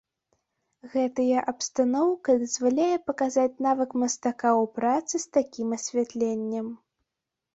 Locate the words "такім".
5.39-5.67